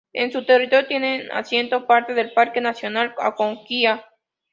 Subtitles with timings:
[0.13, 4.03] En su territorio tiene asiento parte del Parque nacional Aconquija.